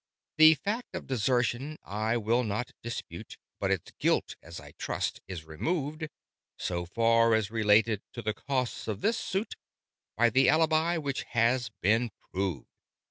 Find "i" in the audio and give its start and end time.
1.83-2.17, 4.59-4.71